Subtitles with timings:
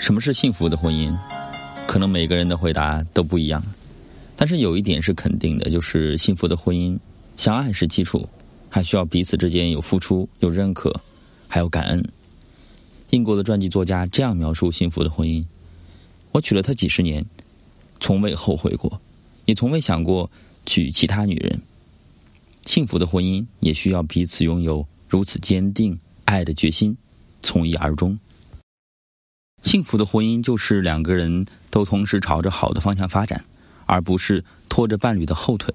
[0.00, 1.14] 什么是幸福的婚姻？
[1.86, 3.62] 可能每个人的回答都不一样，
[4.34, 6.98] 但是有一点是肯定的，就是幸福的婚姻，
[7.36, 8.26] 相爱是基础，
[8.70, 10.90] 还需要彼此之间有付出、有认可，
[11.46, 12.02] 还有感恩。
[13.10, 15.44] 英国的传记作家这样描述幸福的婚姻：
[16.32, 17.22] 我娶了她几十年，
[18.00, 19.02] 从未后悔过，
[19.44, 20.30] 也从未想过
[20.64, 21.60] 娶其他女人。
[22.64, 26.96] 幸福的婚姻也需要彼此拥有如此坚定爱的决心，
[27.42, 28.18] 从一而终。
[29.62, 33.44] 幸福的婚姻就是两个人都同时朝着好的方向发展，
[33.86, 35.72] 而不是拖着伴侣的后腿。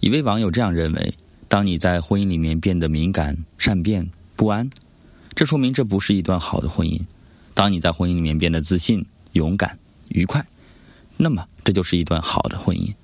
[0.00, 1.14] 一位网友这样认为：
[1.46, 4.70] 当你在婚姻里面变得敏感、善变、不安，
[5.34, 7.02] 这说明这不是一段好的婚姻；
[7.54, 10.46] 当你在婚姻里面变得自信、勇敢、愉快，
[11.18, 12.94] 那么这就是一段好的婚姻。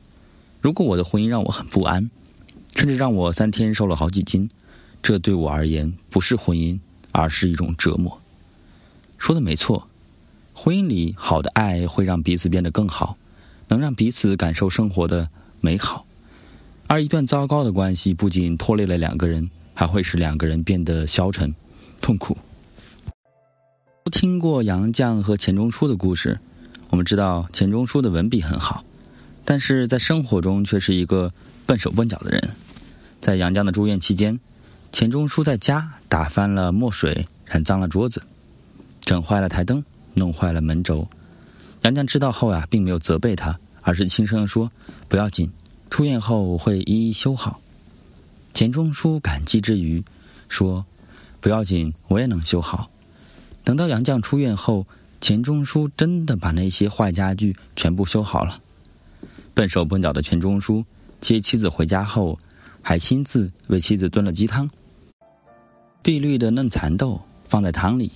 [0.61, 2.11] 如果我的婚姻让我很不安，
[2.75, 4.49] 甚至让我三天瘦了好几斤，
[5.03, 6.81] 这对我而言不是婚姻，
[7.13, 8.21] 而是一种折磨。
[9.19, 9.87] 说的没错。
[10.61, 13.17] 婚姻里好的爱会让彼此变得更好，
[13.69, 16.05] 能让彼此感受生活的美好；
[16.89, 21.55] 而一段糟糕的关系不仅拖累了两个人，还会使两个人变得消沉、
[22.01, 22.37] 痛苦。
[24.03, 26.41] 都听过杨绛和钱钟书的故事，
[26.91, 28.83] 我们知道钱钟书的文笔很好，
[29.45, 31.33] 但是在生活中却是一个
[31.67, 32.51] 笨手笨脚的人。
[33.21, 34.41] 在杨绛的住院期间，
[34.91, 38.25] 钱钟书在家打翻了墨水，染脏了桌子，
[39.01, 39.85] 整坏了台灯。
[40.19, 41.09] 弄坏了门轴，
[41.83, 44.71] 杨绛知道后啊，并没有责备他，而是轻声说
[45.09, 45.51] ：“不要紧，
[45.89, 47.61] 出院后会一一修好。”
[48.53, 50.03] 钱钟书感激之余
[50.49, 50.85] 说
[51.41, 52.91] ：“不要紧，我也能修好。”
[53.63, 54.87] 等到杨绛出院后，
[55.21, 58.61] 钱钟书真的把那些坏家具全部修好了。
[59.55, 60.85] 笨手笨脚的钱钟书
[61.21, 62.39] 接妻子回家后，
[62.83, 64.69] 还亲自为妻子炖了鸡汤，
[66.03, 68.11] 碧绿的嫩蚕豆放在汤里。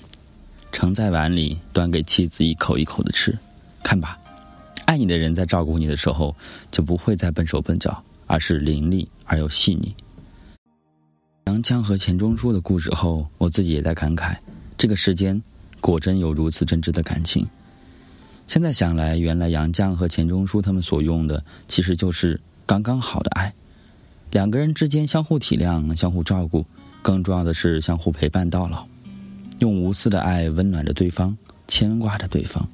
[0.72, 3.38] 盛在碗里，端给妻子一口一口的吃。
[3.84, 4.18] 看吧，
[4.86, 6.34] 爱你的人在照顾你的时候，
[6.70, 9.94] 就不会再笨手笨脚，而是伶俐而又细腻。
[11.46, 14.36] 杨绛和钱钟书的故事后，我自己也在感慨：
[14.76, 15.40] 这个世间
[15.80, 17.46] 果真有如此真挚的感情。
[18.48, 23.52] 现在想来，原来杨绛和钱钟书他们所用的，其实就是刚刚好的爱。
[24.30, 26.64] 两个人之间相互体谅、相互照顾，
[27.02, 28.86] 更重要的是相互陪伴到老。
[29.62, 32.68] 用无私的爱温暖着对方，牵挂着对方。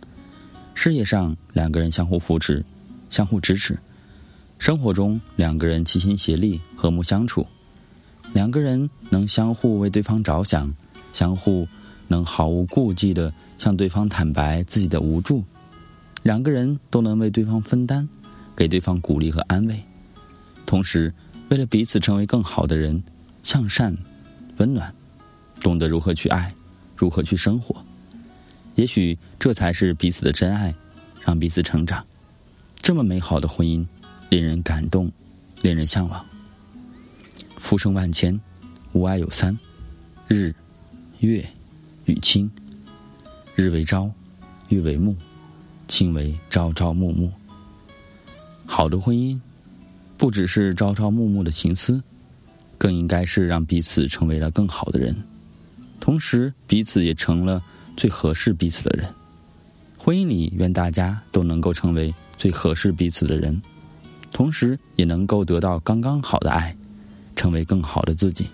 [0.72, 2.64] 事业上，两个人相互扶持，
[3.10, 3.74] 相互支持；
[4.58, 7.46] 生活中，两个人齐心协力，和睦相处。
[8.32, 10.72] 两个人能相互为对方着想，
[11.12, 11.68] 相互
[12.06, 15.44] 能毫无顾忌的向对方坦白自己的无助。
[16.22, 18.08] 两个人都能为对方分担，
[18.56, 19.78] 给对方鼓励和安慰。
[20.64, 21.12] 同时，
[21.50, 23.02] 为了彼此成为更好的人，
[23.42, 23.94] 向善、
[24.56, 24.90] 温暖，
[25.60, 26.50] 懂得如何去爱。
[26.98, 27.84] 如何去生活？
[28.74, 30.74] 也许这才是彼此的真爱，
[31.24, 32.04] 让彼此成长。
[32.82, 33.86] 这么美好的婚姻，
[34.28, 35.10] 令人感动，
[35.62, 36.26] 令人向往。
[37.56, 38.38] 浮生万千，
[38.92, 39.56] 吾爱有三：
[40.26, 40.52] 日、
[41.20, 41.48] 月、
[42.06, 42.50] 与卿。
[43.54, 44.10] 日为朝，
[44.68, 45.14] 月为暮，
[45.86, 47.32] 卿为朝朝暮暮。
[48.66, 49.40] 好的婚姻，
[50.16, 52.02] 不只是朝朝暮暮的情思，
[52.76, 55.16] 更应该是让彼此成为了更好的人。
[56.08, 57.62] 同时，彼此也成了
[57.94, 59.06] 最合适彼此的人。
[59.98, 63.60] 婚姻里，愿大家都能够成为最合适彼此的人，
[64.32, 66.74] 同时也能够得到刚刚好的爱，
[67.36, 68.46] 成为更好的自己。